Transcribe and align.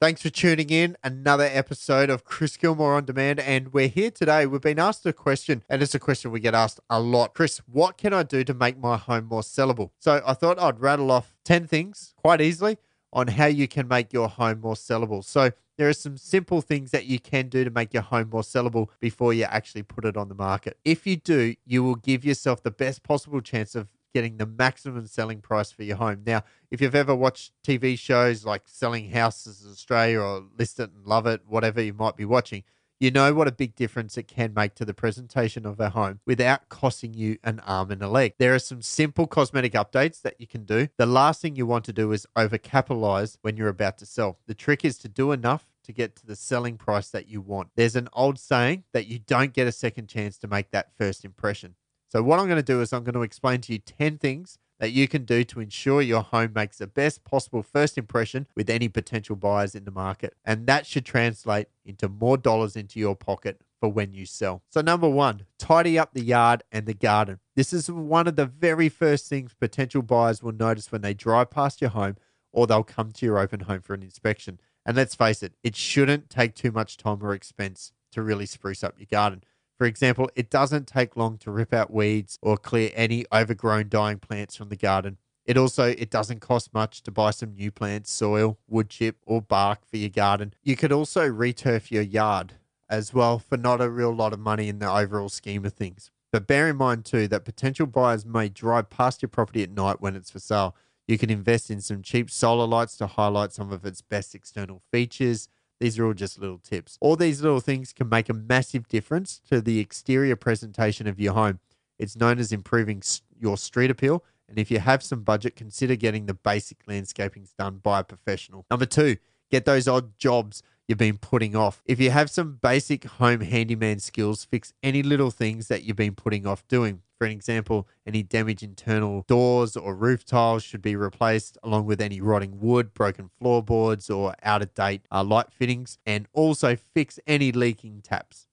Thanks 0.00 0.22
for 0.22 0.30
tuning 0.30 0.70
in. 0.70 0.96
Another 1.02 1.48
episode 1.50 2.08
of 2.08 2.22
Chris 2.22 2.56
Gilmore 2.56 2.94
on 2.94 3.04
Demand. 3.04 3.40
And 3.40 3.72
we're 3.72 3.88
here 3.88 4.12
today. 4.12 4.46
We've 4.46 4.60
been 4.60 4.78
asked 4.78 5.04
a 5.06 5.12
question, 5.12 5.64
and 5.68 5.82
it's 5.82 5.92
a 5.92 5.98
question 5.98 6.30
we 6.30 6.38
get 6.38 6.54
asked 6.54 6.78
a 6.88 7.00
lot. 7.00 7.34
Chris, 7.34 7.60
what 7.66 7.98
can 7.98 8.14
I 8.14 8.22
do 8.22 8.44
to 8.44 8.54
make 8.54 8.78
my 8.78 8.96
home 8.96 9.24
more 9.24 9.40
sellable? 9.40 9.90
So 9.98 10.22
I 10.24 10.34
thought 10.34 10.56
I'd 10.60 10.78
rattle 10.78 11.10
off 11.10 11.34
10 11.44 11.66
things 11.66 12.14
quite 12.16 12.40
easily 12.40 12.78
on 13.12 13.26
how 13.26 13.46
you 13.46 13.66
can 13.66 13.88
make 13.88 14.12
your 14.12 14.28
home 14.28 14.60
more 14.60 14.76
sellable. 14.76 15.24
So 15.24 15.50
there 15.78 15.88
are 15.88 15.94
some 15.94 16.16
simple 16.16 16.60
things 16.60 16.92
that 16.92 17.06
you 17.06 17.18
can 17.18 17.48
do 17.48 17.64
to 17.64 17.70
make 17.70 17.92
your 17.92 18.04
home 18.04 18.30
more 18.30 18.42
sellable 18.42 18.90
before 19.00 19.32
you 19.32 19.44
actually 19.44 19.82
put 19.82 20.04
it 20.04 20.16
on 20.16 20.28
the 20.28 20.34
market. 20.36 20.78
If 20.84 21.08
you 21.08 21.16
do, 21.16 21.56
you 21.66 21.82
will 21.82 21.96
give 21.96 22.24
yourself 22.24 22.62
the 22.62 22.70
best 22.70 23.02
possible 23.02 23.40
chance 23.40 23.74
of 23.74 23.88
getting 24.12 24.36
the 24.36 24.46
maximum 24.46 25.06
selling 25.06 25.40
price 25.40 25.70
for 25.70 25.82
your 25.82 25.96
home. 25.96 26.22
Now, 26.26 26.44
if 26.70 26.80
you've 26.80 26.94
ever 26.94 27.14
watched 27.14 27.52
TV 27.66 27.98
shows 27.98 28.44
like 28.44 28.62
Selling 28.66 29.10
Houses 29.10 29.64
in 29.64 29.70
Australia 29.70 30.20
or 30.20 30.44
List 30.58 30.80
It 30.80 30.90
and 30.94 31.06
Love 31.06 31.26
It, 31.26 31.42
whatever 31.46 31.80
you 31.80 31.92
might 31.92 32.16
be 32.16 32.24
watching, 32.24 32.64
you 33.00 33.12
know 33.12 33.32
what 33.32 33.46
a 33.46 33.52
big 33.52 33.76
difference 33.76 34.18
it 34.18 34.26
can 34.26 34.52
make 34.52 34.74
to 34.74 34.84
the 34.84 34.92
presentation 34.92 35.64
of 35.64 35.78
a 35.78 35.90
home 35.90 36.18
without 36.26 36.68
costing 36.68 37.14
you 37.14 37.38
an 37.44 37.60
arm 37.60 37.92
and 37.92 38.02
a 38.02 38.08
leg. 38.08 38.34
There 38.38 38.54
are 38.54 38.58
some 38.58 38.82
simple 38.82 39.28
cosmetic 39.28 39.74
updates 39.74 40.20
that 40.22 40.40
you 40.40 40.48
can 40.48 40.64
do. 40.64 40.88
The 40.96 41.06
last 41.06 41.40
thing 41.40 41.54
you 41.54 41.64
want 41.64 41.84
to 41.84 41.92
do 41.92 42.10
is 42.10 42.26
overcapitalize 42.36 43.38
when 43.42 43.56
you're 43.56 43.68
about 43.68 43.98
to 43.98 44.06
sell. 44.06 44.38
The 44.48 44.54
trick 44.54 44.84
is 44.84 44.98
to 44.98 45.08
do 45.08 45.30
enough 45.30 45.68
to 45.84 45.92
get 45.92 46.16
to 46.16 46.26
the 46.26 46.34
selling 46.34 46.76
price 46.76 47.08
that 47.10 47.28
you 47.28 47.40
want. 47.40 47.68
There's 47.76 47.96
an 47.96 48.08
old 48.12 48.38
saying 48.38 48.82
that 48.92 49.06
you 49.06 49.20
don't 49.20 49.52
get 49.52 49.68
a 49.68 49.72
second 49.72 50.08
chance 50.08 50.36
to 50.38 50.48
make 50.48 50.72
that 50.72 50.90
first 50.98 51.24
impression. 51.24 51.76
So, 52.08 52.22
what 52.22 52.38
I'm 52.38 52.46
going 52.46 52.56
to 52.56 52.62
do 52.62 52.80
is 52.80 52.92
I'm 52.92 53.04
going 53.04 53.14
to 53.14 53.22
explain 53.22 53.60
to 53.62 53.72
you 53.72 53.78
10 53.78 54.18
things 54.18 54.58
that 54.80 54.92
you 54.92 55.08
can 55.08 55.24
do 55.24 55.44
to 55.44 55.60
ensure 55.60 56.00
your 56.00 56.22
home 56.22 56.52
makes 56.54 56.78
the 56.78 56.86
best 56.86 57.24
possible 57.24 57.62
first 57.62 57.98
impression 57.98 58.46
with 58.56 58.70
any 58.70 58.88
potential 58.88 59.36
buyers 59.36 59.74
in 59.74 59.84
the 59.84 59.90
market. 59.90 60.34
And 60.44 60.66
that 60.66 60.86
should 60.86 61.04
translate 61.04 61.66
into 61.84 62.08
more 62.08 62.36
dollars 62.36 62.76
into 62.76 62.98
your 62.98 63.16
pocket 63.16 63.60
for 63.80 63.90
when 63.90 64.14
you 64.14 64.24
sell. 64.24 64.62
So, 64.70 64.80
number 64.80 65.08
one, 65.08 65.44
tidy 65.58 65.98
up 65.98 66.14
the 66.14 66.22
yard 66.22 66.62
and 66.72 66.86
the 66.86 66.94
garden. 66.94 67.40
This 67.56 67.72
is 67.72 67.90
one 67.90 68.26
of 68.26 68.36
the 68.36 68.46
very 68.46 68.88
first 68.88 69.28
things 69.28 69.54
potential 69.54 70.02
buyers 70.02 70.42
will 70.42 70.52
notice 70.52 70.90
when 70.90 71.02
they 71.02 71.14
drive 71.14 71.50
past 71.50 71.80
your 71.80 71.90
home 71.90 72.16
or 72.52 72.66
they'll 72.66 72.82
come 72.82 73.12
to 73.12 73.26
your 73.26 73.38
open 73.38 73.60
home 73.60 73.82
for 73.82 73.94
an 73.94 74.02
inspection. 74.02 74.58
And 74.86 74.96
let's 74.96 75.14
face 75.14 75.42
it, 75.42 75.52
it 75.62 75.76
shouldn't 75.76 76.30
take 76.30 76.54
too 76.54 76.72
much 76.72 76.96
time 76.96 77.22
or 77.22 77.34
expense 77.34 77.92
to 78.12 78.22
really 78.22 78.46
spruce 78.46 78.82
up 78.82 78.98
your 78.98 79.08
garden. 79.10 79.44
For 79.78 79.86
example, 79.86 80.28
it 80.34 80.50
doesn't 80.50 80.88
take 80.88 81.16
long 81.16 81.38
to 81.38 81.52
rip 81.52 81.72
out 81.72 81.92
weeds 81.92 82.36
or 82.42 82.56
clear 82.56 82.90
any 82.94 83.24
overgrown 83.32 83.88
dying 83.88 84.18
plants 84.18 84.56
from 84.56 84.70
the 84.70 84.76
garden. 84.76 85.18
It 85.46 85.56
also 85.56 85.84
it 85.84 86.10
doesn't 86.10 86.40
cost 86.40 86.74
much 86.74 87.02
to 87.04 87.12
buy 87.12 87.30
some 87.30 87.54
new 87.54 87.70
plants, 87.70 88.10
soil, 88.10 88.58
wood 88.66 88.90
chip, 88.90 89.16
or 89.24 89.40
bark 89.40 89.86
for 89.88 89.96
your 89.96 90.10
garden. 90.10 90.52
You 90.62 90.76
could 90.76 90.92
also 90.92 91.26
returf 91.26 91.92
your 91.92 92.02
yard 92.02 92.54
as 92.90 93.14
well 93.14 93.38
for 93.38 93.56
not 93.56 93.80
a 93.80 93.88
real 93.88 94.12
lot 94.12 94.32
of 94.32 94.40
money 94.40 94.68
in 94.68 94.80
the 94.80 94.90
overall 94.90 95.28
scheme 95.28 95.64
of 95.64 95.74
things. 95.74 96.10
But 96.32 96.46
bear 96.46 96.68
in 96.68 96.76
mind 96.76 97.04
too 97.04 97.28
that 97.28 97.44
potential 97.44 97.86
buyers 97.86 98.26
may 98.26 98.48
drive 98.48 98.90
past 98.90 99.22
your 99.22 99.28
property 99.28 99.62
at 99.62 99.70
night 99.70 100.00
when 100.00 100.16
it's 100.16 100.30
for 100.30 100.40
sale. 100.40 100.74
You 101.06 101.16
can 101.16 101.30
invest 101.30 101.70
in 101.70 101.80
some 101.80 102.02
cheap 102.02 102.30
solar 102.30 102.66
lights 102.66 102.96
to 102.98 103.06
highlight 103.06 103.52
some 103.52 103.72
of 103.72 103.86
its 103.86 104.02
best 104.02 104.34
external 104.34 104.82
features. 104.90 105.48
These 105.80 105.98
are 105.98 106.06
all 106.06 106.14
just 106.14 106.38
little 106.40 106.58
tips. 106.58 106.98
All 107.00 107.16
these 107.16 107.42
little 107.42 107.60
things 107.60 107.92
can 107.92 108.08
make 108.08 108.28
a 108.28 108.34
massive 108.34 108.88
difference 108.88 109.40
to 109.48 109.60
the 109.60 109.78
exterior 109.78 110.36
presentation 110.36 111.06
of 111.06 111.20
your 111.20 111.34
home. 111.34 111.60
It's 111.98 112.16
known 112.16 112.38
as 112.38 112.52
improving 112.52 113.02
your 113.38 113.56
street 113.56 113.90
appeal. 113.90 114.24
And 114.48 114.58
if 114.58 114.70
you 114.70 114.80
have 114.80 115.02
some 115.02 115.22
budget, 115.22 115.56
consider 115.56 115.94
getting 115.94 116.26
the 116.26 116.34
basic 116.34 116.84
landscapings 116.86 117.52
done 117.56 117.78
by 117.78 118.00
a 118.00 118.04
professional. 118.04 118.64
Number 118.70 118.86
two, 118.86 119.18
get 119.50 119.64
those 119.66 119.86
odd 119.86 120.18
jobs 120.18 120.62
you've 120.88 120.98
been 120.98 121.18
putting 121.18 121.54
off. 121.54 121.82
If 121.84 122.00
you 122.00 122.10
have 122.10 122.30
some 122.30 122.58
basic 122.60 123.04
home 123.04 123.42
handyman 123.42 124.00
skills, 124.00 124.44
fix 124.44 124.72
any 124.82 125.02
little 125.02 125.30
things 125.30 125.68
that 125.68 125.84
you've 125.84 125.96
been 125.96 126.14
putting 126.14 126.46
off 126.46 126.66
doing. 126.66 127.02
For 127.18 127.26
an 127.26 127.32
example, 127.32 127.86
any 128.06 128.22
damaged 128.22 128.62
internal 128.62 129.24
doors 129.28 129.76
or 129.76 129.94
roof 129.94 130.24
tiles 130.24 130.62
should 130.62 130.82
be 130.82 130.96
replaced, 130.96 131.58
along 131.62 131.86
with 131.86 132.00
any 132.00 132.20
rotting 132.20 132.58
wood, 132.60 132.94
broken 132.94 133.28
floorboards, 133.38 134.08
or 134.08 134.34
out 134.42 134.62
of 134.62 134.72
date 134.74 135.02
uh, 135.12 135.24
light 135.24 135.52
fittings, 135.52 135.98
and 136.06 136.26
also 136.32 136.76
fix 136.76 137.18
any 137.26 137.52
leaking 137.52 138.00
taps. 138.02 138.47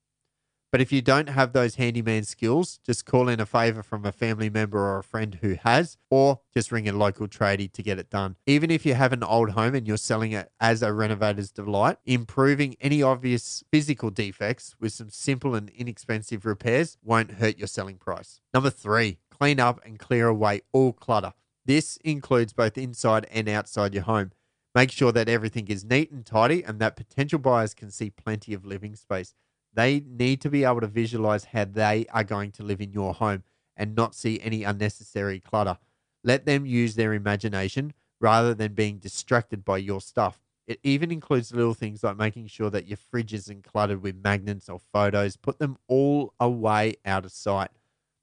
But 0.76 0.82
if 0.82 0.92
you 0.92 1.00
don't 1.00 1.30
have 1.30 1.54
those 1.54 1.76
handyman 1.76 2.24
skills, 2.24 2.80
just 2.84 3.06
call 3.06 3.30
in 3.30 3.40
a 3.40 3.46
favor 3.46 3.82
from 3.82 4.04
a 4.04 4.12
family 4.12 4.50
member 4.50 4.76
or 4.76 4.98
a 4.98 5.02
friend 5.02 5.38
who 5.40 5.56
has, 5.64 5.96
or 6.10 6.40
just 6.52 6.70
ring 6.70 6.86
a 6.86 6.92
local 6.92 7.26
tradie 7.26 7.72
to 7.72 7.82
get 7.82 7.98
it 7.98 8.10
done. 8.10 8.36
Even 8.44 8.70
if 8.70 8.84
you 8.84 8.92
have 8.92 9.14
an 9.14 9.24
old 9.24 9.52
home 9.52 9.74
and 9.74 9.88
you're 9.88 9.96
selling 9.96 10.32
it 10.32 10.52
as 10.60 10.82
a 10.82 10.92
renovator's 10.92 11.50
delight, 11.50 11.96
improving 12.04 12.76
any 12.78 13.02
obvious 13.02 13.64
physical 13.72 14.10
defects 14.10 14.76
with 14.78 14.92
some 14.92 15.08
simple 15.08 15.54
and 15.54 15.70
inexpensive 15.70 16.44
repairs 16.44 16.98
won't 17.02 17.30
hurt 17.40 17.56
your 17.56 17.68
selling 17.68 17.96
price. 17.96 18.42
Number 18.52 18.68
three, 18.68 19.16
clean 19.30 19.58
up 19.58 19.80
and 19.82 19.98
clear 19.98 20.28
away 20.28 20.60
all 20.74 20.92
clutter. 20.92 21.32
This 21.64 21.96
includes 22.04 22.52
both 22.52 22.76
inside 22.76 23.26
and 23.32 23.48
outside 23.48 23.94
your 23.94 24.02
home. 24.02 24.32
Make 24.74 24.90
sure 24.90 25.12
that 25.12 25.30
everything 25.30 25.68
is 25.68 25.86
neat 25.86 26.10
and 26.10 26.26
tidy 26.26 26.62
and 26.62 26.80
that 26.80 26.96
potential 26.96 27.38
buyers 27.38 27.72
can 27.72 27.90
see 27.90 28.10
plenty 28.10 28.52
of 28.52 28.66
living 28.66 28.94
space. 28.94 29.34
They 29.76 30.00
need 30.00 30.40
to 30.40 30.48
be 30.48 30.64
able 30.64 30.80
to 30.80 30.86
visualize 30.86 31.44
how 31.44 31.66
they 31.66 32.06
are 32.10 32.24
going 32.24 32.50
to 32.52 32.62
live 32.62 32.80
in 32.80 32.92
your 32.92 33.12
home 33.12 33.44
and 33.76 33.94
not 33.94 34.14
see 34.14 34.40
any 34.40 34.64
unnecessary 34.64 35.38
clutter. 35.38 35.76
Let 36.24 36.46
them 36.46 36.64
use 36.64 36.94
their 36.94 37.12
imagination 37.12 37.92
rather 38.18 38.54
than 38.54 38.72
being 38.72 38.96
distracted 38.96 39.66
by 39.66 39.78
your 39.78 40.00
stuff. 40.00 40.40
It 40.66 40.80
even 40.82 41.12
includes 41.12 41.52
little 41.52 41.74
things 41.74 42.02
like 42.02 42.16
making 42.16 42.46
sure 42.46 42.70
that 42.70 42.88
your 42.88 42.96
fridge 42.96 43.34
isn't 43.34 43.64
cluttered 43.64 44.02
with 44.02 44.16
magnets 44.16 44.70
or 44.70 44.80
photos. 44.80 45.36
Put 45.36 45.58
them 45.58 45.76
all 45.88 46.32
away 46.40 46.96
out 47.04 47.26
of 47.26 47.32
sight. 47.32 47.70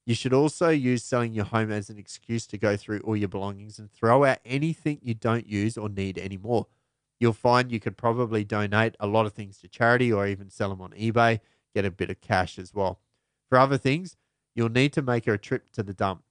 You 0.07 0.15
should 0.15 0.33
also 0.33 0.69
use 0.69 1.03
selling 1.03 1.33
your 1.33 1.45
home 1.45 1.71
as 1.71 1.89
an 1.89 1.99
excuse 1.99 2.47
to 2.47 2.57
go 2.57 2.75
through 2.75 3.01
all 3.01 3.15
your 3.15 3.29
belongings 3.29 3.77
and 3.77 3.91
throw 3.91 4.25
out 4.25 4.39
anything 4.43 4.99
you 5.03 5.13
don't 5.13 5.47
use 5.47 5.77
or 5.77 5.87
need 5.87 6.17
anymore 6.17 6.65
you'll 7.23 7.31
find 7.31 7.71
you 7.71 7.79
could 7.79 7.95
probably 7.95 8.43
donate 8.43 8.97
a 8.99 9.07
lot 9.07 9.25
of 9.25 9.31
things 9.31 9.57
to 9.57 9.67
charity 9.69 10.11
or 10.11 10.27
even 10.27 10.49
sell 10.49 10.67
them 10.67 10.81
on 10.81 10.91
eBay, 10.91 11.39
get 11.73 11.85
a 11.85 11.89
bit 11.89 12.09
of 12.09 12.19
cash 12.19 12.59
as 12.59 12.73
well. 12.73 12.99
For 13.47 13.57
other 13.57 13.77
things, 13.77 14.17
you'll 14.53 14.67
need 14.67 14.91
to 14.91 15.01
make 15.01 15.25
a 15.25 15.37
trip 15.37 15.71
to 15.71 15.83
the 15.83 15.93
dump. 15.93 16.23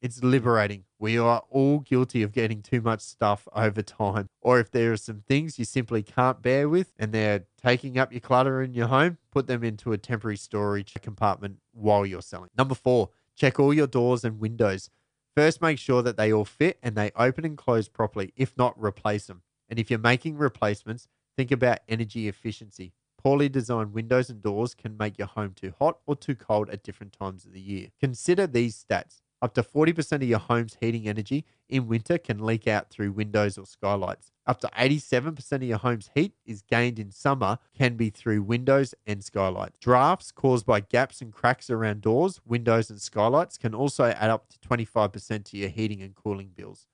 It's 0.00 0.22
liberating. 0.22 0.84
We 0.98 1.18
are 1.18 1.42
all 1.50 1.80
guilty 1.80 2.22
of 2.22 2.32
getting 2.32 2.62
too 2.62 2.80
much 2.80 3.02
stuff 3.02 3.46
over 3.54 3.82
time. 3.82 4.30
Or 4.40 4.58
if 4.58 4.70
there 4.70 4.90
are 4.92 4.96
some 4.96 5.20
things 5.28 5.58
you 5.58 5.66
simply 5.66 6.02
can't 6.02 6.40
bear 6.40 6.66
with 6.66 6.94
and 6.98 7.12
they're 7.12 7.44
taking 7.62 7.98
up 7.98 8.10
your 8.10 8.22
clutter 8.22 8.62
in 8.62 8.72
your 8.72 8.86
home, 8.86 9.18
put 9.30 9.48
them 9.48 9.62
into 9.62 9.92
a 9.92 9.98
temporary 9.98 10.38
storage 10.38 10.94
compartment 11.02 11.58
while 11.72 12.06
you're 12.06 12.22
selling. 12.22 12.48
Number 12.56 12.74
four, 12.74 13.10
check 13.36 13.60
all 13.60 13.74
your 13.74 13.86
doors 13.86 14.24
and 14.24 14.40
windows. 14.40 14.88
First, 15.36 15.60
make 15.60 15.78
sure 15.78 16.00
that 16.00 16.16
they 16.16 16.32
all 16.32 16.46
fit 16.46 16.78
and 16.82 16.96
they 16.96 17.10
open 17.16 17.44
and 17.44 17.58
close 17.58 17.86
properly. 17.88 18.32
If 18.34 18.56
not, 18.56 18.82
replace 18.82 19.26
them. 19.26 19.42
And 19.68 19.78
if 19.78 19.90
you're 19.90 19.98
making 19.98 20.36
replacements, 20.36 21.08
think 21.36 21.50
about 21.50 21.80
energy 21.88 22.28
efficiency. 22.28 22.92
Poorly 23.18 23.48
designed 23.48 23.92
windows 23.92 24.30
and 24.30 24.40
doors 24.42 24.74
can 24.74 24.96
make 24.96 25.18
your 25.18 25.26
home 25.26 25.52
too 25.54 25.74
hot 25.78 25.98
or 26.06 26.14
too 26.14 26.36
cold 26.36 26.70
at 26.70 26.84
different 26.84 27.12
times 27.12 27.44
of 27.44 27.52
the 27.52 27.60
year. 27.60 27.88
Consider 28.00 28.46
these 28.46 28.84
stats. 28.88 29.20
Up 29.40 29.54
to 29.54 29.62
40% 29.62 30.12
of 30.14 30.22
your 30.24 30.40
home's 30.40 30.76
heating 30.80 31.08
energy 31.08 31.44
in 31.68 31.86
winter 31.86 32.18
can 32.18 32.44
leak 32.44 32.66
out 32.66 32.90
through 32.90 33.12
windows 33.12 33.56
or 33.56 33.66
skylights. 33.66 34.32
Up 34.46 34.60
to 34.60 34.70
87% 34.76 35.52
of 35.52 35.62
your 35.62 35.78
home's 35.78 36.10
heat 36.14 36.32
is 36.44 36.62
gained 36.62 36.98
in 36.98 37.12
summer 37.12 37.58
can 37.76 37.96
be 37.96 38.10
through 38.10 38.42
windows 38.42 38.94
and 39.06 39.22
skylights. 39.22 39.78
Drafts 39.78 40.32
caused 40.32 40.66
by 40.66 40.80
gaps 40.80 41.20
and 41.20 41.32
cracks 41.32 41.70
around 41.70 42.00
doors, 42.00 42.40
windows, 42.44 42.90
and 42.90 43.00
skylights 43.00 43.58
can 43.58 43.74
also 43.74 44.06
add 44.06 44.30
up 44.30 44.48
to 44.48 44.58
25% 44.58 45.44
to 45.44 45.56
your 45.56 45.68
heating 45.68 46.02
and 46.02 46.16
cooling 46.16 46.50
bills. 46.56 46.86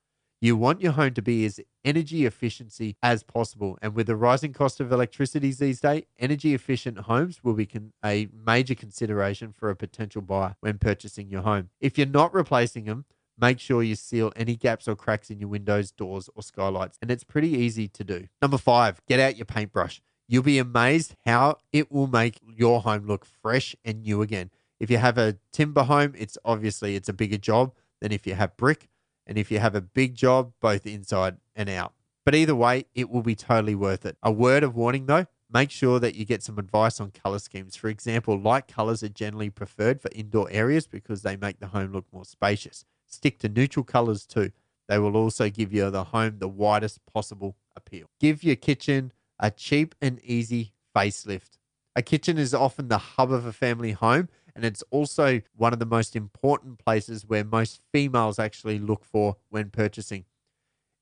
You 0.44 0.56
want 0.56 0.82
your 0.82 0.93
home 0.93 1.15
to 1.15 1.22
be 1.22 1.47
as 1.47 1.59
energy 1.87 2.27
efficiency 2.27 2.99
as 3.03 3.22
possible. 3.22 3.78
And 3.81 3.94
with 3.94 4.09
the 4.09 4.15
rising 4.15 4.53
cost 4.53 4.78
of 4.78 4.93
electricity 4.93 5.52
these 5.52 5.81
days, 5.81 6.02
energy 6.19 6.52
efficient 6.52 6.99
homes 6.99 7.43
will 7.43 7.55
be 7.55 7.64
con- 7.64 7.94
a 8.05 8.29
major 8.31 8.75
consideration 8.75 9.55
for 9.56 9.70
a 9.70 9.75
potential 9.75 10.20
buyer 10.20 10.56
when 10.61 10.76
purchasing 10.76 11.31
your 11.31 11.41
home. 11.41 11.70
If 11.81 11.96
you're 11.96 12.06
not 12.06 12.35
replacing 12.35 12.85
them, 12.85 13.06
make 13.41 13.58
sure 13.58 13.82
you 13.82 13.94
seal 13.94 14.35
any 14.37 14.55
gaps 14.55 14.87
or 14.87 14.94
cracks 14.94 15.31
in 15.31 15.41
your 15.41 15.49
windows, 15.49 15.91
doors, 15.91 16.29
or 16.35 16.43
skylights. 16.43 16.99
And 17.00 17.11
it's 17.11 17.25
pretty 17.25 17.49
easy 17.49 17.88
to 17.88 18.05
do. 18.05 18.26
Number 18.43 18.58
five, 18.58 19.00
get 19.08 19.20
out 19.20 19.38
your 19.38 19.46
paintbrush. 19.46 20.02
You'll 20.29 20.43
be 20.43 20.58
amazed 20.58 21.17
how 21.25 21.56
it 21.73 21.91
will 21.91 22.06
make 22.06 22.38
your 22.46 22.82
home 22.82 23.06
look 23.06 23.25
fresh 23.25 23.75
and 23.82 24.02
new 24.02 24.20
again. 24.20 24.50
If 24.79 24.91
you 24.91 24.99
have 24.99 25.17
a 25.17 25.38
timber 25.55 25.85
home, 25.85 26.12
it's 26.19 26.37
obviously 26.44 26.96
it's 26.96 27.08
a 27.08 27.14
bigger 27.14 27.38
job 27.38 27.73
than 28.02 28.12
if 28.12 28.26
you 28.26 28.35
have 28.35 28.58
brick 28.58 28.91
and 29.26 29.38
if 29.38 29.50
you 29.50 29.59
have 29.59 29.75
a 29.75 29.81
big 29.81 30.15
job, 30.15 30.53
both 30.61 30.87
inside 30.87 31.37
and 31.55 31.69
out. 31.69 31.93
But 32.25 32.35
either 32.35 32.55
way, 32.55 32.87
it 32.94 33.11
will 33.11 33.23
be 33.23 33.35
totally 33.35 33.75
worth 33.75 34.06
it. 34.06 34.17
A 34.23 34.32
word 34.32 34.62
of 34.62 34.75
warning 34.75 35.06
though, 35.06 35.26
make 35.53 35.71
sure 35.71 36.00
that 36.00 36.15
you 36.15 36.25
get 36.25 36.43
some 36.43 36.59
advice 36.59 37.00
on 37.00 37.11
color 37.11 37.38
schemes. 37.38 37.76
For 37.76 37.88
example, 37.88 38.38
light 38.38 38.67
colors 38.67 39.03
are 39.03 39.09
generally 39.09 39.50
preferred 39.50 40.00
for 40.00 40.11
indoor 40.15 40.49
areas 40.50 40.87
because 40.87 41.23
they 41.23 41.37
make 41.37 41.61
the 41.61 41.69
home 41.69 41.93
look 41.93 42.06
more 42.12 42.25
spacious. 42.25 42.85
Stick 43.06 43.38
to 43.41 43.49
neutral 43.49 43.85
colors 43.85 44.25
too. 44.26 44.53
They 44.88 44.99
will 44.99 45.17
also 45.17 45.49
give 45.49 45.73
you 45.73 45.91
the 45.91 46.05
home 46.05 46.38
the 46.38 46.49
widest 46.49 47.00
possible 47.06 47.56
appeal. 47.77 48.06
Give 48.20 48.43
your 48.43 48.56
kitchen 48.56 49.12
a 49.38 49.50
cheap 49.50 49.94
and 50.00 50.20
easy 50.23 50.73
facelift. 50.94 51.59
A 51.97 52.03
kitchen 52.03 52.38
is 52.38 52.55
often 52.55 52.88
the 52.88 52.99
hub 52.99 53.31
of 53.32 53.47
a 53.47 53.53
family 53.53 53.93
home, 53.93 54.29
and 54.55 54.65
it's 54.65 54.83
also 54.91 55.41
one 55.56 55.73
of 55.73 55.79
the 55.79 55.87
most 55.87 56.15
important 56.15 56.79
places 56.79 57.27
where 57.27 57.45
most 57.45 57.81
females 57.93 58.39
actually 58.39 58.79
look 58.79 59.05
for 59.05 59.37
when 59.49 59.71
purchasing. 59.71 60.25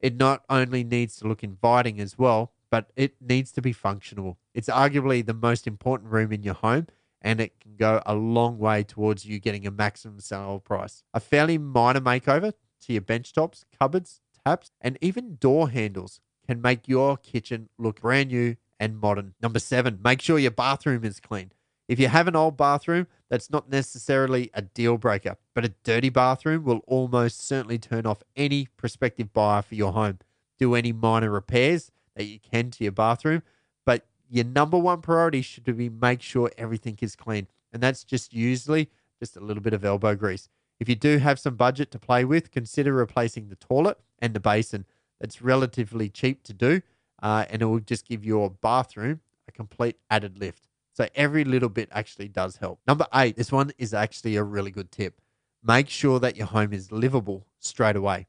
It 0.01 0.17
not 0.17 0.45
only 0.51 0.83
needs 0.83 1.17
to 1.17 1.29
look 1.29 1.45
inviting 1.45 2.01
as 2.01 2.19
well, 2.19 2.53
but 2.71 2.91
it 2.97 3.15
needs 3.21 3.53
to 3.53 3.63
be 3.63 3.73
functional. 3.73 4.39
It's 4.55 4.69
arguably 4.69 5.25
the 5.25 5.35
most 5.35 5.67
important 5.67 6.11
room 6.11 6.33
in 6.33 6.43
your 6.43 6.55
home, 6.55 6.87
and 7.21 7.41
it 7.41 7.61
can 7.61 7.77
go 7.77 8.03
a 8.07 8.15
long 8.15 8.59
way 8.59 8.83
towards 8.83 9.25
you 9.25 9.39
getting 9.39 9.67
a 9.67 9.71
maximum 9.71 10.21
sale 10.21 10.59
price. 10.59 11.05
A 11.15 11.21
fairly 11.21 11.59
minor 11.59 12.01
makeover 12.01 12.53
to 12.87 12.93
your 12.93 13.03
bench 13.03 13.33
tops, 13.33 13.65
cupboards, 13.79 14.21
taps, 14.45 14.71
and 14.81 14.99
even 15.01 15.37
door 15.37 15.69
handles 15.69 16.21
can 16.47 16.61
make 16.61 16.89
your 16.89 17.17
kitchen 17.17 17.69
look 17.79 18.01
brand 18.01 18.31
new 18.31 18.57
and 18.81 18.99
modern. 18.99 19.35
Number 19.41 19.61
seven, 19.61 20.01
make 20.03 20.21
sure 20.21 20.39
your 20.39 20.51
bathroom 20.51 21.05
is 21.05 21.21
clean. 21.21 21.53
If 21.89 22.01
you 22.01 22.09
have 22.09 22.27
an 22.27 22.37
old 22.37 22.57
bathroom, 22.57 23.07
that's 23.33 23.49
not 23.49 23.71
necessarily 23.71 24.51
a 24.53 24.61
deal 24.61 24.99
breaker, 24.99 25.39
but 25.55 25.65
a 25.65 25.73
dirty 25.85 26.11
bathroom 26.11 26.65
will 26.65 26.83
almost 26.87 27.41
certainly 27.41 27.79
turn 27.79 28.05
off 28.05 28.23
any 28.37 28.69
prospective 28.77 29.33
buyer 29.33 29.63
for 29.63 29.75
your 29.75 29.95
home. 29.95 30.19
Do 30.59 30.75
any 30.75 30.93
minor 30.93 31.31
repairs 31.31 31.91
that 32.15 32.25
you 32.25 32.39
can 32.39 32.71
to 32.73 32.85
your 32.85 32.93
bathroom, 32.93 33.43
but 33.87 34.05
your 34.29 34.45
number 34.45 34.77
one 34.77 35.01
priority 35.01 35.41
should 35.41 35.65
be 35.65 35.89
make 35.89 36.21
sure 36.21 36.51
everything 36.59 36.99
is 37.01 37.17
clean. 37.17 37.47
And 37.73 37.83
that's 37.83 38.05
just 38.05 38.35
usually 38.35 38.91
just 39.19 39.35
a 39.39 39.41
little 39.41 39.63
bit 39.63 39.73
of 39.73 39.83
elbow 39.83 40.15
grease. 40.15 40.51
If 40.79 40.91
you 40.91 40.95
do 40.95 41.17
have 41.17 41.39
some 41.39 41.55
budget 41.55 41.91
to 41.93 41.99
play 41.99 42.27
with, 42.27 42.51
consider 42.51 42.93
replacing 42.93 43.49
the 43.49 43.57
toilet 43.57 43.97
and 44.19 44.35
the 44.35 44.41
basin. 44.41 44.85
It's 45.23 45.41
relatively 45.41 46.11
cheap 46.11 46.43
to 46.43 46.53
do, 46.53 46.83
uh, 47.23 47.47
and 47.49 47.63
it 47.63 47.65
will 47.65 47.81
just 47.81 48.07
give 48.07 48.27
your 48.27 48.51
bathroom 48.51 49.21
a 49.49 49.53
complete 49.53 49.97
added 50.11 50.39
lift. 50.39 50.69
So 50.93 51.09
every 51.15 51.45
little 51.45 51.69
bit 51.69 51.89
actually 51.93 52.29
does 52.29 52.57
help. 52.57 52.81
Number 52.87 53.07
eight, 53.15 53.37
this 53.37 53.51
one 53.51 53.73
is 53.79 53.95
actually 53.95 54.37
a 54.37 54.43
really 54.43 54.71
good 54.71 54.93
tip. 54.93 55.21
Make 55.65 55.89
sure 55.89 56.21
that 56.21 56.37
your 56.37 56.47
home 56.47 56.73
is 56.73 56.93
livable 56.93 57.47
straight 57.59 57.97
away. 57.97 58.27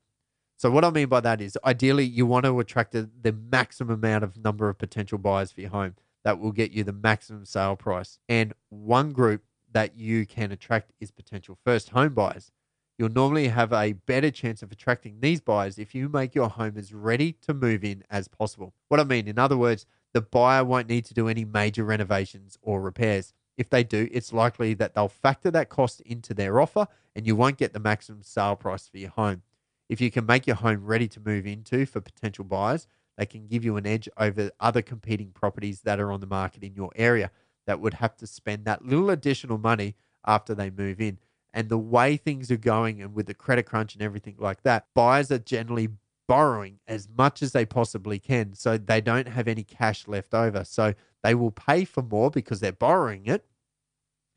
So 0.56 0.72
what 0.72 0.86
I 0.86 0.92
mean 0.92 1.10
by 1.10 1.20
that 1.20 1.42
is 1.42 1.58
ideally 1.66 2.06
you 2.06 2.26
want 2.26 2.46
to 2.46 2.60
attract 2.60 2.94
the 2.94 3.36
maximum 3.52 3.96
amount 3.96 4.24
of 4.24 4.38
number 4.38 4.70
of 4.70 4.78
potential 4.78 5.18
buyers 5.18 5.52
for 5.52 5.62
your 5.62 5.72
home 5.72 5.96
that 6.24 6.40
will 6.40 6.54
get 6.54 6.72
you 6.72 6.84
the 6.84 6.94
maximum 6.94 7.44
sale 7.46 7.76
price. 7.76 8.18
And 8.30 8.54
one 8.70 9.12
group 9.12 9.44
that 9.74 9.98
you 9.98 10.26
can 10.26 10.52
attract 10.52 10.94
is 11.02 11.12
potential 11.12 11.58
first 11.66 11.90
home 11.90 12.14
buyers. 12.14 12.52
You'll 12.98 13.10
normally 13.10 13.48
have 13.48 13.74
a 13.74 13.94
better 13.94 14.30
chance 14.30 14.62
of 14.62 14.72
attracting 14.72 15.18
these 15.20 15.42
buyers 15.42 15.80
if 15.80 15.96
you 15.96 16.08
make 16.08 16.36
your 16.36 16.48
home 16.48 16.78
as 16.78 16.94
ready 16.94 17.34
to 17.42 17.54
move 17.54 17.84
in 17.84 18.04
as 18.10 18.28
possible. 18.28 18.74
What 18.88 19.00
I 19.00 19.04
mean, 19.04 19.28
in 19.28 19.40
other 19.40 19.58
words, 19.58 19.86
the 20.14 20.22
buyer 20.22 20.64
won't 20.64 20.90
need 20.90 21.06
to 21.06 21.14
do 21.14 21.28
any 21.28 21.44
major 21.44 21.84
renovations 21.84 22.58
or 22.62 22.82
repairs. 22.82 23.34
If 23.58 23.70
they 23.70 23.84
do, 23.84 24.08
it's 24.12 24.34
likely 24.34 24.74
that 24.76 24.96
they'll 24.96 25.08
factor 25.08 25.52
that 25.52 25.70
cost 25.70 26.02
into 26.02 26.34
their 26.34 26.60
offer 26.60 26.88
and 27.16 27.28
you 27.28 27.36
won't 27.36 27.58
get 27.58 27.74
the 27.74 27.80
maximum 27.80 28.24
sale 28.24 28.56
price 28.56 28.88
for 28.88 28.98
your 28.98 29.12
home. 29.12 29.44
If 29.90 30.02
you 30.02 30.10
can 30.10 30.26
make 30.26 30.48
your 30.48 30.56
home 30.56 30.86
ready 30.86 31.08
to 31.10 31.20
move 31.20 31.46
into 31.46 31.86
for 31.86 32.02
potential 32.02 32.46
buyers, 32.46 32.88
they 33.18 33.26
can 33.26 33.48
give 33.48 33.64
you 33.64 33.78
an 33.78 33.86
edge 33.86 34.10
over 34.18 34.52
other 34.60 34.82
competing 34.82 35.32
properties 35.32 35.82
that 35.82 36.00
are 36.00 36.12
on 36.12 36.20
the 36.20 36.28
market 36.28 36.64
in 36.64 36.74
your 36.74 36.92
area 36.96 37.32
that 37.68 37.80
would 37.80 37.96
have 37.96 38.16
to 38.18 38.28
spend 38.28 38.66
that 38.66 38.86
little 38.86 39.10
additional 39.10 39.58
money 39.58 39.96
after 40.26 40.56
they 40.56 40.70
move 40.70 41.00
in. 41.00 41.20
And 41.54 41.70
the 41.70 41.78
way 41.78 42.18
things 42.18 42.50
are 42.50 42.58
going 42.58 43.02
and 43.02 43.14
with 43.14 43.28
the 43.28 43.36
credit 43.36 43.64
crunch 43.64 43.94
and 43.94 44.02
everything 44.02 44.36
like 44.40 44.64
that, 44.64 44.88
buyers 44.96 45.32
are 45.32 45.38
generally 45.38 45.90
borrowing 46.28 46.80
as 46.88 47.08
much 47.10 47.42
as 47.42 47.52
they 47.52 47.66
possibly 47.66 48.20
can. 48.20 48.54
So 48.56 48.78
they 48.78 49.02
don't 49.02 49.28
have 49.28 49.48
any 49.48 49.64
cash 49.64 50.08
left 50.08 50.34
over. 50.34 50.64
So 50.64 50.94
they 51.24 51.36
will 51.36 51.52
pay 51.52 51.86
for 51.86 52.02
more 52.02 52.30
because 52.30 52.60
they're 52.60 52.72
borrowing 52.72 53.26
it 53.26 53.46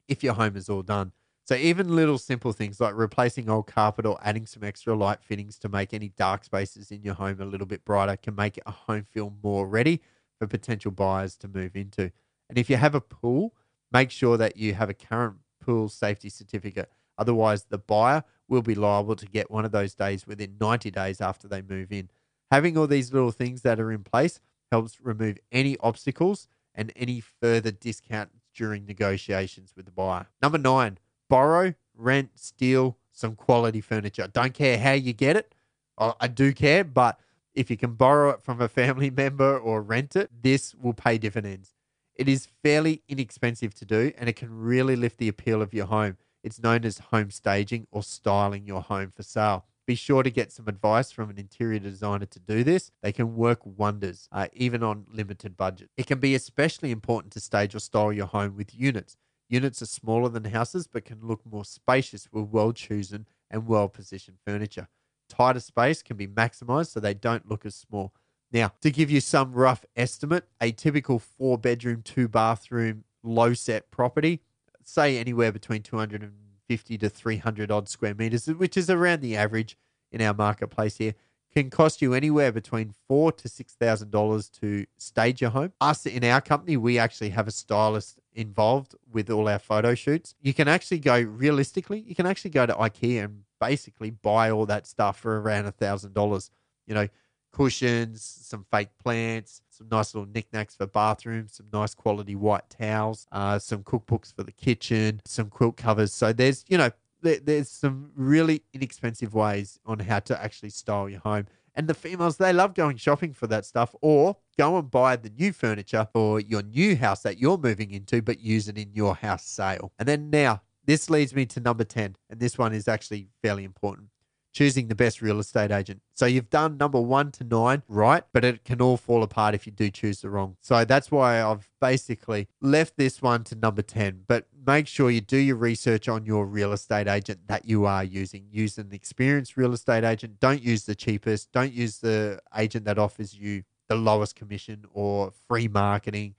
if 0.08 0.22
your 0.22 0.34
home 0.34 0.56
is 0.56 0.68
all 0.68 0.82
done. 0.82 1.12
So 1.44 1.54
even 1.54 1.94
little 1.94 2.18
simple 2.18 2.52
things 2.52 2.80
like 2.80 2.96
replacing 2.96 3.48
old 3.48 3.68
carpet 3.68 4.04
or 4.04 4.18
adding 4.20 4.46
some 4.46 4.64
extra 4.64 4.96
light 4.96 5.22
fittings 5.22 5.58
to 5.60 5.68
make 5.68 5.94
any 5.94 6.08
dark 6.08 6.42
spaces 6.42 6.90
in 6.90 7.02
your 7.02 7.14
home 7.14 7.40
a 7.40 7.44
little 7.44 7.68
bit 7.68 7.84
brighter 7.84 8.16
can 8.16 8.34
make 8.34 8.58
a 8.66 8.72
home 8.72 9.06
feel 9.12 9.32
more 9.44 9.68
ready 9.68 10.00
for 10.38 10.48
potential 10.48 10.90
buyers 10.90 11.36
to 11.36 11.48
move 11.48 11.76
into. 11.76 12.10
And 12.48 12.58
if 12.58 12.68
you 12.68 12.76
have 12.76 12.96
a 12.96 13.00
pool, 13.00 13.54
make 13.92 14.10
sure 14.10 14.36
that 14.36 14.56
you 14.56 14.74
have 14.74 14.90
a 14.90 14.94
current 14.94 15.36
pool 15.60 15.88
safety 15.88 16.28
certificate. 16.28 16.90
Otherwise, 17.16 17.64
the 17.64 17.78
buyer 17.78 18.24
will 18.48 18.62
be 18.62 18.74
liable 18.74 19.16
to 19.16 19.26
get 19.26 19.50
one 19.50 19.64
of 19.64 19.72
those 19.72 19.94
days 19.94 20.26
within 20.26 20.56
90 20.60 20.90
days 20.90 21.20
after 21.20 21.48
they 21.48 21.62
move 21.62 21.92
in. 21.92 22.10
Having 22.50 22.78
all 22.78 22.86
these 22.86 23.12
little 23.12 23.32
things 23.32 23.62
that 23.62 23.80
are 23.80 23.90
in 23.90 24.04
place 24.04 24.40
helps 24.70 25.00
remove 25.00 25.38
any 25.50 25.76
obstacles 25.78 26.48
and 26.74 26.92
any 26.94 27.20
further 27.20 27.70
discount 27.70 28.30
during 28.54 28.86
negotiations 28.86 29.72
with 29.76 29.86
the 29.86 29.92
buyer. 29.92 30.26
Number 30.40 30.58
nine, 30.58 30.98
borrow, 31.28 31.74
rent, 31.94 32.30
steal 32.34 32.96
some 33.12 33.34
quality 33.34 33.80
furniture. 33.80 34.28
Don't 34.32 34.54
care 34.54 34.78
how 34.78 34.92
you 34.92 35.12
get 35.12 35.36
it. 35.36 35.54
I 35.98 36.28
do 36.28 36.52
care, 36.52 36.84
but 36.84 37.18
if 37.54 37.70
you 37.70 37.76
can 37.76 37.94
borrow 37.94 38.30
it 38.30 38.42
from 38.42 38.60
a 38.60 38.68
family 38.68 39.10
member 39.16 39.58
or 39.58 39.82
rent 39.82 40.14
it, 40.14 40.30
this 40.42 40.74
will 40.74 40.92
pay 40.92 41.18
dividends. 41.18 41.74
It 42.14 42.28
is 42.28 42.48
fairly 42.62 43.02
inexpensive 43.08 43.74
to 43.74 43.84
do 43.84 44.12
and 44.16 44.28
it 44.28 44.36
can 44.36 44.50
really 44.50 44.96
lift 44.96 45.18
the 45.18 45.28
appeal 45.28 45.62
of 45.62 45.74
your 45.74 45.86
home. 45.86 46.16
It's 46.46 46.62
known 46.62 46.84
as 46.84 46.98
home 46.98 47.32
staging 47.32 47.88
or 47.90 48.04
styling 48.04 48.68
your 48.68 48.80
home 48.80 49.10
for 49.10 49.24
sale. 49.24 49.64
Be 49.84 49.96
sure 49.96 50.22
to 50.22 50.30
get 50.30 50.52
some 50.52 50.68
advice 50.68 51.10
from 51.10 51.28
an 51.28 51.38
interior 51.38 51.80
designer 51.80 52.26
to 52.26 52.38
do 52.38 52.62
this. 52.62 52.92
They 53.02 53.10
can 53.10 53.34
work 53.34 53.58
wonders, 53.64 54.28
uh, 54.30 54.46
even 54.52 54.84
on 54.84 55.06
limited 55.12 55.56
budget. 55.56 55.90
It 55.96 56.06
can 56.06 56.20
be 56.20 56.36
especially 56.36 56.92
important 56.92 57.32
to 57.32 57.40
stage 57.40 57.74
or 57.74 57.80
style 57.80 58.12
your 58.12 58.26
home 58.26 58.54
with 58.56 58.72
units. 58.72 59.16
Units 59.48 59.82
are 59.82 59.86
smaller 59.86 60.28
than 60.28 60.44
houses 60.44 60.86
but 60.86 61.04
can 61.04 61.18
look 61.20 61.44
more 61.44 61.64
spacious 61.64 62.28
with 62.30 62.44
well 62.44 62.70
chosen 62.70 63.26
and 63.50 63.66
well 63.66 63.88
positioned 63.88 64.38
furniture. 64.46 64.86
Tighter 65.28 65.58
space 65.58 66.00
can 66.00 66.16
be 66.16 66.28
maximized 66.28 66.92
so 66.92 67.00
they 67.00 67.14
don't 67.14 67.50
look 67.50 67.66
as 67.66 67.74
small. 67.74 68.12
Now, 68.52 68.70
to 68.82 68.92
give 68.92 69.10
you 69.10 69.20
some 69.20 69.52
rough 69.52 69.84
estimate, 69.96 70.44
a 70.60 70.70
typical 70.70 71.18
four 71.18 71.58
bedroom, 71.58 72.02
two 72.02 72.28
bathroom, 72.28 73.02
low 73.24 73.52
set 73.52 73.90
property 73.90 74.42
say 74.86 75.18
anywhere 75.18 75.52
between 75.52 75.82
250 75.82 76.98
to 76.98 77.08
300 77.08 77.70
odd 77.70 77.88
square 77.88 78.14
meters, 78.14 78.46
which 78.46 78.76
is 78.76 78.88
around 78.88 79.20
the 79.20 79.36
average 79.36 79.76
in 80.12 80.22
our 80.22 80.34
marketplace 80.34 80.96
here, 80.96 81.14
can 81.56 81.70
cost 81.70 82.02
you 82.02 82.12
anywhere 82.12 82.52
between 82.52 82.92
four 83.08 83.32
to 83.32 83.48
six 83.48 83.72
thousand 83.74 84.10
dollars 84.10 84.50
to 84.50 84.84
stage 84.98 85.40
your 85.40 85.50
home. 85.50 85.72
Us 85.80 86.04
in 86.04 86.22
our 86.22 86.42
company, 86.42 86.76
we 86.76 86.98
actually 86.98 87.30
have 87.30 87.48
a 87.48 87.50
stylist 87.50 88.18
involved 88.34 88.94
with 89.10 89.30
all 89.30 89.48
our 89.48 89.58
photo 89.58 89.94
shoots. 89.94 90.34
You 90.42 90.52
can 90.52 90.68
actually 90.68 90.98
go 90.98 91.18
realistically, 91.18 92.00
you 92.00 92.14
can 92.14 92.26
actually 92.26 92.50
go 92.50 92.66
to 92.66 92.74
IKEA 92.74 93.24
and 93.24 93.44
basically 93.58 94.10
buy 94.10 94.50
all 94.50 94.66
that 94.66 94.86
stuff 94.86 95.18
for 95.18 95.40
around 95.40 95.64
a 95.64 95.72
thousand 95.72 96.12
dollars. 96.12 96.50
You 96.86 96.94
know, 96.94 97.08
cushions, 97.56 98.22
some 98.22 98.66
fake 98.70 98.90
plants, 99.02 99.62
some 99.70 99.88
nice 99.90 100.14
little 100.14 100.30
knickknacks 100.30 100.76
for 100.76 100.86
bathrooms, 100.86 101.56
some 101.56 101.66
nice 101.72 101.94
quality 101.94 102.34
white 102.34 102.68
towels, 102.68 103.26
uh, 103.32 103.58
some 103.58 103.82
cookbooks 103.82 104.34
for 104.34 104.42
the 104.42 104.52
kitchen, 104.52 105.22
some 105.24 105.48
quilt 105.48 105.78
covers. 105.78 106.12
So 106.12 106.34
there's, 106.34 106.66
you 106.68 106.76
know, 106.76 106.90
there, 107.22 107.38
there's 107.42 107.70
some 107.70 108.10
really 108.14 108.62
inexpensive 108.74 109.32
ways 109.32 109.80
on 109.86 110.00
how 110.00 110.18
to 110.20 110.42
actually 110.42 110.68
style 110.68 111.08
your 111.08 111.20
home. 111.20 111.46
And 111.74 111.88
the 111.88 111.94
females, 111.94 112.36
they 112.36 112.52
love 112.52 112.74
going 112.74 112.98
shopping 112.98 113.32
for 113.32 113.46
that 113.46 113.64
stuff 113.64 113.94
or 114.02 114.36
go 114.58 114.76
and 114.76 114.90
buy 114.90 115.16
the 115.16 115.30
new 115.30 115.52
furniture 115.52 116.06
for 116.12 116.40
your 116.40 116.62
new 116.62 116.94
house 116.94 117.22
that 117.22 117.38
you're 117.38 117.58
moving 117.58 117.90
into, 117.90 118.20
but 118.20 118.38
use 118.38 118.68
it 118.68 118.76
in 118.76 118.90
your 118.92 119.14
house 119.14 119.46
sale. 119.46 119.92
And 119.98 120.06
then 120.06 120.28
now, 120.28 120.60
this 120.84 121.08
leads 121.08 121.34
me 121.34 121.46
to 121.46 121.60
number 121.60 121.84
10. 121.84 122.16
And 122.28 122.38
this 122.38 122.58
one 122.58 122.74
is 122.74 122.86
actually 122.86 123.28
fairly 123.42 123.64
important 123.64 124.08
choosing 124.56 124.88
the 124.88 124.94
best 124.94 125.20
real 125.20 125.38
estate 125.38 125.70
agent. 125.70 126.00
So 126.14 126.24
you've 126.24 126.48
done 126.48 126.78
number 126.78 126.98
one 126.98 127.30
to 127.32 127.44
nine 127.44 127.82
right, 127.88 128.24
but 128.32 128.42
it 128.42 128.64
can 128.64 128.80
all 128.80 128.96
fall 128.96 129.22
apart 129.22 129.54
if 129.54 129.66
you 129.66 129.72
do 129.72 129.90
choose 129.90 130.22
the 130.22 130.30
wrong. 130.30 130.56
So 130.62 130.82
that's 130.86 131.10
why 131.10 131.42
I've 131.42 131.68
basically 131.78 132.48
left 132.62 132.96
this 132.96 133.20
one 133.20 133.44
to 133.44 133.54
number 133.54 133.82
10. 133.82 134.22
But 134.26 134.46
make 134.66 134.86
sure 134.86 135.10
you 135.10 135.20
do 135.20 135.36
your 135.36 135.56
research 135.56 136.08
on 136.08 136.24
your 136.24 136.46
real 136.46 136.72
estate 136.72 137.06
agent 137.06 137.40
that 137.48 137.66
you 137.66 137.84
are 137.84 138.02
using. 138.02 138.46
Use 138.50 138.78
an 138.78 138.88
experienced 138.92 139.58
real 139.58 139.74
estate 139.74 140.04
agent. 140.04 140.40
Don't 140.40 140.62
use 140.62 140.86
the 140.86 140.94
cheapest. 140.94 141.52
Don't 141.52 141.74
use 141.74 141.98
the 141.98 142.40
agent 142.56 142.86
that 142.86 142.98
offers 142.98 143.34
you 143.34 143.62
the 143.90 143.94
lowest 143.94 144.36
commission 144.36 144.86
or 144.90 145.32
free 145.46 145.68
marketing. 145.68 146.34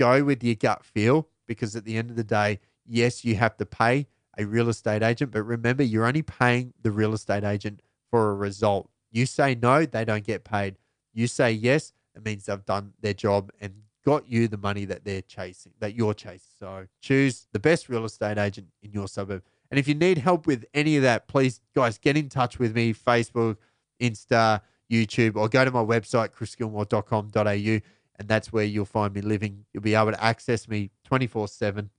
Go 0.00 0.24
with 0.24 0.42
your 0.42 0.56
gut 0.56 0.84
feel 0.84 1.28
because 1.46 1.76
at 1.76 1.84
the 1.84 1.96
end 1.96 2.10
of 2.10 2.16
the 2.16 2.24
day, 2.24 2.58
yes, 2.84 3.24
you 3.24 3.36
have 3.36 3.56
to 3.58 3.64
pay 3.64 4.08
a 4.36 4.44
real 4.44 4.68
estate 4.68 5.02
agent. 5.02 5.32
But 5.32 5.42
remember, 5.42 5.82
you're 5.82 6.06
only 6.06 6.22
paying 6.22 6.74
the 6.82 6.90
real 6.90 7.14
estate 7.14 7.44
agent 7.44 7.80
for 8.10 8.30
a 8.30 8.34
result. 8.34 8.90
You 9.10 9.26
say 9.26 9.54
no, 9.54 9.86
they 9.86 10.04
don't 10.04 10.24
get 10.24 10.44
paid. 10.44 10.76
You 11.12 11.26
say 11.26 11.52
yes, 11.52 11.92
it 12.14 12.24
means 12.24 12.46
they've 12.46 12.64
done 12.64 12.92
their 13.00 13.14
job 13.14 13.50
and 13.60 13.72
got 14.04 14.28
you 14.28 14.48
the 14.48 14.58
money 14.58 14.84
that 14.84 15.04
they're 15.04 15.22
chasing, 15.22 15.72
that 15.80 15.94
you're 15.94 16.14
chasing. 16.14 16.52
So 16.58 16.86
choose 17.00 17.46
the 17.52 17.58
best 17.58 17.88
real 17.88 18.04
estate 18.04 18.38
agent 18.38 18.68
in 18.82 18.92
your 18.92 19.08
suburb. 19.08 19.42
And 19.70 19.80
if 19.80 19.88
you 19.88 19.94
need 19.94 20.18
help 20.18 20.46
with 20.46 20.64
any 20.74 20.96
of 20.96 21.02
that, 21.02 21.26
please, 21.26 21.60
guys, 21.74 21.98
get 21.98 22.16
in 22.16 22.28
touch 22.28 22.58
with 22.58 22.74
me 22.74 22.94
Facebook, 22.94 23.56
Insta, 24.00 24.60
YouTube, 24.90 25.36
or 25.36 25.48
go 25.48 25.64
to 25.64 25.70
my 25.70 25.82
website, 25.82 26.30
chrisgilmore.com.au 26.30 27.80
and 28.18 28.28
that's 28.28 28.52
where 28.52 28.64
you'll 28.64 28.84
find 28.84 29.14
me 29.14 29.20
living. 29.20 29.64
You'll 29.72 29.82
be 29.82 29.94
able 29.94 30.12
to 30.12 30.22
access 30.22 30.68
me 30.68 30.90
24 31.04 31.48
7. 31.48 31.90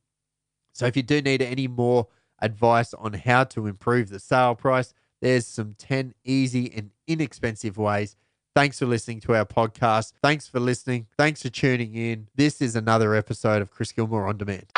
So 0.74 0.86
if 0.86 0.96
you 0.98 1.03
do 1.03 1.22
need 1.22 1.41
any 1.41 1.67
more 1.67 2.08
advice 2.41 2.94
on 2.94 3.13
how 3.13 3.44
to 3.46 3.67
improve 3.67 4.10
the 4.10 4.20
sale 4.20 4.56
price, 4.56 4.94
there's 5.22 5.48
some 5.48 5.75
10 5.77 6.13
easy 6.24 6.72
and 6.74 6.91
inexpensive 7.08 7.77
ways. 7.77 8.15
Thanks 8.56 8.79
for 8.79 8.86
listening 8.86 9.20
to 9.22 9.36
our 9.36 9.46
podcast. 9.46 10.13
Thanks 10.24 10.48
for 10.48 10.60
listening. 10.60 11.08
Thanks 11.17 11.44
for 11.44 11.50
tuning 11.50 11.94
in. 11.94 12.27
This 12.36 12.62
is 12.62 12.75
another 12.75 13.13
episode 13.13 13.62
of 13.62 13.72
Chris 13.72 13.91
Gilmore 13.91 14.27
on 14.27 14.38
Demand. 14.38 14.76